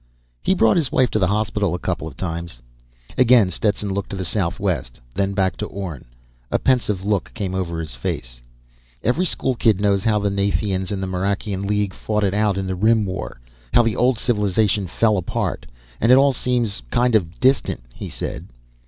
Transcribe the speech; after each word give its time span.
"He 0.41 0.55
brought 0.55 0.77
his 0.77 0.91
wife 0.91 1.11
to 1.11 1.19
the 1.19 1.27
hospital 1.27 1.75
a 1.75 1.77
couple 1.77 2.07
of 2.07 2.17
times." 2.17 2.59
Again, 3.19 3.51
Stetson 3.51 3.93
looked 3.93 4.09
to 4.09 4.15
the 4.15 4.25
southwest, 4.25 4.99
then 5.13 5.33
back 5.33 5.57
to 5.57 5.67
Orne. 5.67 6.05
A 6.49 6.57
pensive 6.57 7.05
look 7.05 7.31
came 7.35 7.53
over 7.53 7.77
his 7.77 7.93
face. 7.93 8.41
"Every 9.03 9.25
schoolkid 9.27 9.79
knows 9.79 10.03
how 10.03 10.17
the 10.17 10.31
Nathians 10.31 10.89
and 10.91 11.03
the 11.03 11.07
Marakian 11.07 11.67
League 11.67 11.93
fought 11.93 12.23
it 12.23 12.33
out 12.33 12.57
in 12.57 12.65
the 12.65 12.73
Rim 12.73 13.05
War 13.05 13.39
how 13.75 13.83
the 13.83 13.95
old 13.95 14.17
civilization 14.17 14.87
fell 14.87 15.17
apart 15.17 15.67
and 15.99 16.11
it 16.11 16.15
all 16.17 16.33
seems 16.33 16.81
kind 16.89 17.13
of 17.13 17.39
distant," 17.39 17.83
he 17.93 18.09
said. 18.09 18.47